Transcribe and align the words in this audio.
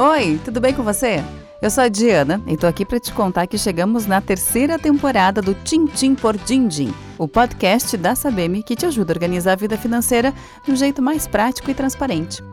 Oi, 0.00 0.40
tudo 0.44 0.60
bem 0.60 0.72
com 0.72 0.84
você? 0.84 1.24
Eu 1.60 1.68
sou 1.68 1.82
a 1.82 1.88
Diana 1.88 2.40
e 2.46 2.56
tô 2.56 2.68
aqui 2.68 2.84
para 2.84 3.00
te 3.00 3.12
contar 3.12 3.48
que 3.48 3.58
chegamos 3.58 4.06
na 4.06 4.20
terceira 4.20 4.78
temporada 4.78 5.42
do 5.42 5.54
Tintim 5.54 6.14
por 6.14 6.36
Dindim, 6.36 6.94
o 7.18 7.26
podcast 7.26 7.96
da 7.96 8.14
Sabem 8.14 8.62
que 8.62 8.76
te 8.76 8.86
ajuda 8.86 9.12
a 9.12 9.16
organizar 9.16 9.54
a 9.54 9.56
vida 9.56 9.76
financeira 9.76 10.32
de 10.64 10.70
um 10.70 10.76
jeito 10.76 11.02
mais 11.02 11.26
prático 11.26 11.68
e 11.68 11.74
transparente. 11.74 12.44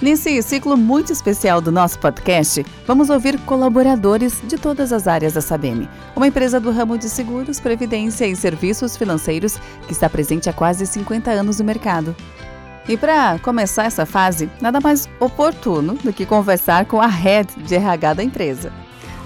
Nesse 0.00 0.40
ciclo 0.40 0.76
muito 0.76 1.12
especial 1.12 1.60
do 1.60 1.72
nosso 1.72 1.98
podcast, 1.98 2.64
vamos 2.86 3.10
ouvir 3.10 3.40
colaboradores 3.40 4.40
de 4.44 4.56
todas 4.56 4.92
as 4.92 5.08
áreas 5.08 5.32
da 5.32 5.40
Sabem, 5.40 5.88
uma 6.14 6.28
empresa 6.28 6.60
do 6.60 6.70
ramo 6.70 6.96
de 6.96 7.08
seguros, 7.08 7.58
previdência 7.58 8.24
e 8.24 8.36
serviços 8.36 8.96
financeiros 8.96 9.58
que 9.88 9.92
está 9.92 10.08
presente 10.08 10.48
há 10.48 10.52
quase 10.52 10.86
50 10.86 11.28
anos 11.28 11.58
no 11.58 11.64
mercado. 11.64 12.14
E 12.86 12.98
para 12.98 13.38
começar 13.38 13.84
essa 13.84 14.04
fase, 14.04 14.50
nada 14.60 14.78
mais 14.78 15.08
oportuno 15.18 15.94
do 15.94 16.12
que 16.12 16.26
conversar 16.26 16.84
com 16.84 17.00
a 17.00 17.06
head 17.06 17.48
de 17.56 17.74
RH 17.74 18.14
da 18.14 18.22
empresa. 18.22 18.70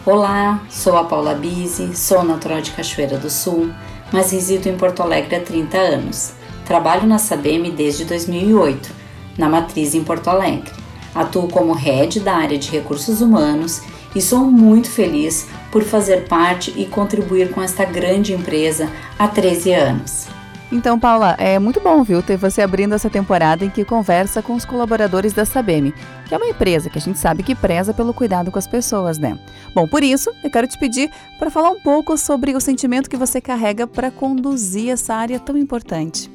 Olá, 0.07 0.63
sou 0.71 0.97
a 0.97 1.03
Paula 1.03 1.35
Bise, 1.35 1.97
sou 1.97 2.23
natural 2.23 2.61
de 2.61 2.71
Cachoeira 2.71 3.19
do 3.19 3.29
Sul, 3.29 3.71
mas 4.13 4.31
resido 4.31 4.69
em 4.69 4.77
Porto 4.77 5.03
Alegre 5.03 5.35
há 5.35 5.41
30 5.41 5.77
anos. 5.77 6.35
Trabalho 6.65 7.05
na 7.05 7.19
Sabem 7.19 7.69
desde 7.73 8.05
2008, 8.05 8.91
na 9.37 9.49
matriz 9.49 9.93
em 9.93 10.05
Porto 10.05 10.29
Alegre. 10.29 10.73
Atuo 11.13 11.49
como 11.49 11.73
head 11.73 12.21
da 12.21 12.37
área 12.37 12.59
de 12.59 12.71
recursos 12.71 13.21
humanos 13.21 13.83
e 14.15 14.23
sou 14.23 14.45
muito 14.45 14.89
feliz 14.89 15.49
por 15.73 15.83
fazer 15.83 16.29
parte 16.29 16.73
e 16.77 16.87
contribuir 16.87 17.51
com 17.51 17.61
esta 17.61 17.85
grande 17.85 18.33
empresa 18.33 18.89
há 19.19 19.27
13 19.27 19.73
anos. 19.73 20.28
Então, 20.71 20.99
Paula, 20.99 21.35
é 21.39 21.59
muito 21.59 21.81
bom, 21.81 22.03
viu, 22.03 22.23
ter 22.23 22.37
você 22.37 22.61
abrindo 22.61 22.95
essa 22.95 23.09
temporada 23.09 23.65
em 23.65 23.71
que 23.71 23.87
conversa 23.87 24.43
com 24.43 24.55
os 24.55 24.67
colaboradores 24.67 25.33
da 25.33 25.47
Sabem, 25.47 25.95
que 26.27 26.35
é 26.35 26.37
uma 26.37 26.47
empresa 26.47 26.91
que 26.91 26.99
a 26.99 27.01
gente 27.01 27.19
sabe 27.19 27.43
que 27.43 27.55
preza 27.55 27.95
pelo 27.95 28.13
cuidado 28.13 28.51
com 28.51 28.59
as 28.59 28.67
pessoas, 28.67 29.17
né? 29.17 29.39
Bom, 29.75 29.89
por 29.89 30.03
isso, 30.03 30.31
eu 30.45 30.51
quero 30.51 30.69
te 30.69 30.79
pedir 30.79 31.11
para 31.39 31.51
falar 31.51 31.71
um 31.71 31.81
pouco 31.81 32.19
sobre 32.19 32.55
o 32.55 32.61
sentimento 32.61 33.09
que 33.09 33.17
você 33.17 33.41
carrega 33.41 33.87
para 33.87 34.11
conduzir 34.11 34.91
essa 34.91 35.15
área 35.15 35.41
tão 35.41 35.57
importante. 35.57 36.31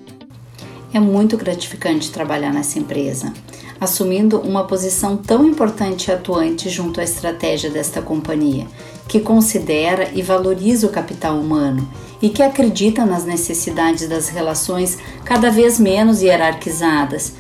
É 0.92 1.00
muito 1.00 1.38
gratificante 1.38 2.12
trabalhar 2.12 2.52
nessa 2.52 2.80
empresa, 2.80 3.32
assumindo 3.80 4.40
uma 4.40 4.66
posição 4.66 5.16
tão 5.16 5.46
importante 5.46 6.08
e 6.08 6.12
atuante 6.12 6.70
junto 6.70 7.00
à 7.00 7.04
estratégia 7.04 7.70
desta 7.70 8.02
companhia, 8.02 8.66
que 9.08 9.20
considera 9.20 10.10
e 10.14 10.22
valoriza 10.22 10.88
o 10.88 10.90
capital 10.90 11.38
humano 11.38 11.88
e 12.22 12.30
que 12.30 12.42
acredita 12.42 13.06
nas 13.06 13.26
necessidades 13.26 14.08
das 14.08 14.30
relações 14.30 14.98
cada 15.26 15.52
vez 15.52 15.80
menos 15.80 16.22
hierarquizadas, 16.22 17.34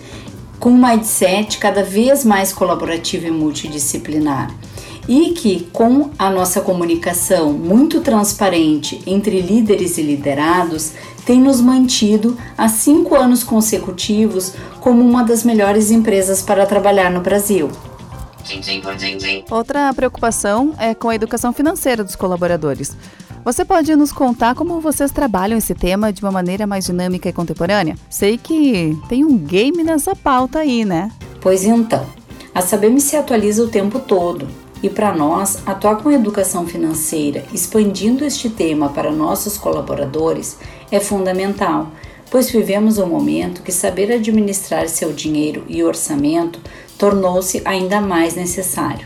com 0.60 0.72
um 0.72 0.88
mindset 0.88 1.58
cada 1.58 1.84
vez 1.84 2.26
mais 2.26 2.52
colaborativo 2.52 3.28
e 3.28 3.32
multidisciplinar. 3.32 4.54
E 5.08 5.32
que, 5.32 5.68
com 5.74 6.12
a 6.18 6.30
nossa 6.30 6.62
comunicação 6.62 7.52
muito 7.52 8.00
transparente 8.00 9.02
entre 9.06 9.42
líderes 9.42 9.98
e 9.98 10.02
liderados, 10.02 10.94
tem 11.26 11.42
nos 11.42 11.60
mantido 11.60 12.38
há 12.58 12.68
cinco 12.70 13.16
anos 13.16 13.44
consecutivos 13.44 14.54
como 14.80 15.02
uma 15.02 15.24
das 15.24 15.44
melhores 15.44 15.92
empresas 15.92 16.42
para 16.42 16.66
trabalhar 16.66 17.12
no 17.12 17.22
Brasil. 17.22 17.70
Outra 19.50 19.94
preocupação 19.94 20.74
é 20.78 20.94
com 20.94 21.10
a 21.10 21.16
educação 21.16 21.54
financeira 21.54 22.04
dos 22.04 22.16
colaboradores. 22.16 22.96
Você 23.46 23.66
pode 23.66 23.94
nos 23.96 24.12
contar 24.12 24.56
como 24.56 24.80
vocês 24.80 25.12
trabalham 25.12 25.58
esse 25.58 25.76
tema 25.76 26.14
de 26.14 26.22
uma 26.22 26.32
maneira 26.32 26.66
mais 26.66 26.86
dinâmica 26.86 27.28
e 27.28 27.34
contemporânea? 27.34 27.98
Sei 28.10 28.38
que 28.38 28.98
tem 29.10 29.26
um 29.26 29.38
game 29.38 29.84
nessa 29.84 30.16
pauta 30.16 30.60
aí, 30.60 30.86
né? 30.86 31.12
Pois 31.42 31.66
então, 31.66 32.06
a 32.56 32.62
Sabem 32.62 33.00
se 33.00 33.18
atualiza 33.18 33.64
o 33.64 33.68
tempo 33.68 34.00
todo. 34.00 34.48
E 34.82 34.90
para 34.90 35.14
nós, 35.14 35.60
atuar 35.66 35.98
com 35.98 36.12
educação 36.12 36.68
financeira, 36.68 37.46
expandindo 37.54 38.26
este 38.26 38.50
tema 38.50 38.90
para 38.90 39.12
nossos 39.12 39.58
colaboradores, 39.58 40.58
é 40.92 41.00
fundamental, 41.00 41.92
pois 42.30 42.50
vivemos 42.50 42.98
um 42.98 43.08
momento 43.08 43.62
que 43.62 43.72
saber 43.72 44.12
administrar 44.12 44.88
seu 44.90 45.14
dinheiro 45.14 45.64
e 45.68 45.84
orçamento 45.84 46.60
tornou-se 47.04 47.62
ainda 47.66 48.00
mais 48.00 48.34
necessário. 48.34 49.06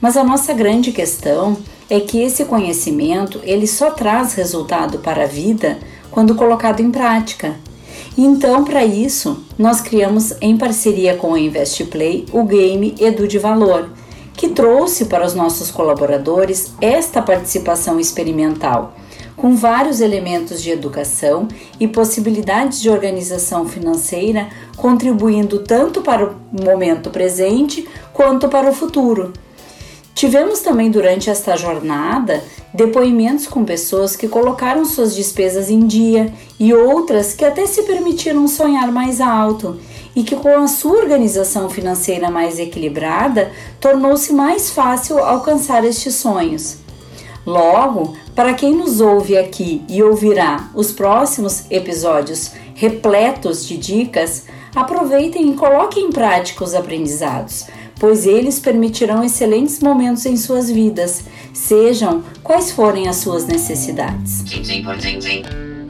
Mas 0.00 0.16
a 0.16 0.22
nossa 0.22 0.52
grande 0.52 0.92
questão 0.92 1.56
é 1.90 1.98
que 1.98 2.22
esse 2.22 2.44
conhecimento 2.44 3.40
ele 3.42 3.66
só 3.66 3.90
traz 3.90 4.34
resultado 4.34 5.00
para 5.00 5.24
a 5.24 5.26
vida 5.26 5.76
quando 6.08 6.36
colocado 6.36 6.78
em 6.78 6.92
prática. 6.92 7.56
Então, 8.16 8.62
para 8.62 8.84
isso, 8.84 9.42
nós 9.58 9.80
criamos 9.80 10.34
em 10.40 10.56
parceria 10.56 11.16
com 11.16 11.34
a 11.34 11.40
Investplay 11.40 12.26
o 12.32 12.44
game 12.44 12.94
Edu 13.00 13.26
de 13.26 13.40
Valor, 13.40 13.90
que 14.34 14.50
trouxe 14.50 15.06
para 15.06 15.26
os 15.26 15.34
nossos 15.34 15.68
colaboradores 15.68 16.72
esta 16.80 17.20
participação 17.20 17.98
experimental, 17.98 18.94
com 19.36 19.56
vários 19.56 20.00
elementos 20.00 20.62
de 20.62 20.70
educação 20.70 21.48
e 21.80 21.88
possibilidades 21.88 22.80
de 22.80 22.88
organização 22.88 23.66
financeira, 23.66 24.48
contribuindo 24.82 25.60
tanto 25.60 26.00
para 26.00 26.26
o 26.26 26.34
momento 26.60 27.08
presente 27.08 27.88
quanto 28.12 28.48
para 28.48 28.68
o 28.68 28.74
futuro. 28.74 29.32
Tivemos 30.12 30.58
também 30.58 30.90
durante 30.90 31.30
esta 31.30 31.56
jornada 31.56 32.42
depoimentos 32.74 33.46
com 33.46 33.64
pessoas 33.64 34.16
que 34.16 34.26
colocaram 34.26 34.84
suas 34.84 35.14
despesas 35.14 35.70
em 35.70 35.86
dia 35.86 36.34
e 36.58 36.74
outras 36.74 37.32
que 37.32 37.44
até 37.44 37.64
se 37.64 37.84
permitiram 37.84 38.48
sonhar 38.48 38.90
mais 38.90 39.20
alto 39.20 39.78
e 40.16 40.24
que, 40.24 40.34
com 40.34 40.56
a 40.56 40.66
sua 40.66 40.98
organização 40.98 41.70
financeira 41.70 42.28
mais 42.28 42.58
equilibrada, 42.58 43.52
tornou-se 43.80 44.32
mais 44.32 44.68
fácil 44.70 45.20
alcançar 45.20 45.84
estes 45.84 46.16
sonhos. 46.16 46.78
Logo, 47.46 48.16
para 48.34 48.54
quem 48.54 48.74
nos 48.74 49.00
ouve 49.00 49.38
aqui 49.38 49.84
e 49.88 50.02
ouvirá 50.02 50.70
os 50.74 50.90
próximos 50.90 51.70
episódios 51.70 52.50
repletos 52.74 53.66
de 53.66 53.76
dicas, 53.76 54.44
aproveitem 54.74 55.50
e 55.50 55.54
coloquem 55.54 56.06
em 56.06 56.10
prática 56.10 56.64
os 56.64 56.74
aprendizados 56.74 57.66
pois 58.02 58.26
eles 58.26 58.58
permitirão 58.58 59.22
excelentes 59.22 59.78
momentos 59.78 60.26
em 60.26 60.36
suas 60.36 60.68
vidas, 60.68 61.22
sejam 61.54 62.24
quais 62.42 62.72
forem 62.72 63.06
as 63.06 63.18
suas 63.18 63.46
necessidades. 63.46 64.42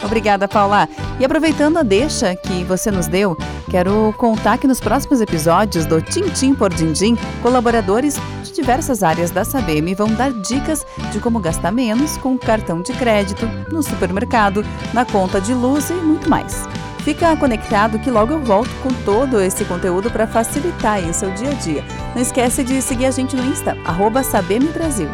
Obrigada, 0.04 0.46
Paula. 0.46 0.86
E 1.18 1.24
aproveitando 1.24 1.78
a 1.78 1.82
deixa 1.82 2.36
que 2.36 2.64
você 2.64 2.90
nos 2.90 3.06
deu, 3.06 3.34
quero 3.70 4.14
contar 4.18 4.58
que 4.58 4.66
nos 4.66 4.78
próximos 4.78 5.22
episódios 5.22 5.86
do 5.86 6.02
Tintim 6.02 6.54
por 6.54 6.74
Dindim, 6.74 7.16
colaboradores 7.40 8.20
de 8.44 8.52
diversas 8.52 9.02
áreas 9.02 9.30
da 9.30 9.42
Sabem 9.42 9.94
vão 9.94 10.08
dar 10.08 10.34
dicas 10.34 10.84
de 11.12 11.18
como 11.18 11.40
gastar 11.40 11.72
menos 11.72 12.18
com 12.18 12.36
cartão 12.36 12.82
de 12.82 12.92
crédito, 12.92 13.46
no 13.70 13.82
supermercado, 13.82 14.62
na 14.92 15.06
conta 15.06 15.40
de 15.40 15.54
luz 15.54 15.88
e 15.88 15.94
muito 15.94 16.28
mais. 16.28 16.68
Fica 17.04 17.36
conectado 17.36 17.98
que 17.98 18.10
logo 18.10 18.32
eu 18.32 18.40
volto 18.40 18.70
com 18.80 18.90
todo 19.04 19.40
esse 19.40 19.64
conteúdo 19.64 20.10
para 20.10 20.26
facilitar 20.26 20.94
aí 20.94 21.10
o 21.10 21.14
seu 21.14 21.30
dia 21.32 21.50
a 21.50 21.54
dia. 21.54 21.84
Não 22.14 22.22
esquece 22.22 22.62
de 22.62 22.80
seguir 22.80 23.06
a 23.06 23.10
gente 23.10 23.34
no 23.34 23.44
Insta, 23.44 23.76
arroba 23.84 24.22
Brasil. 24.72 25.08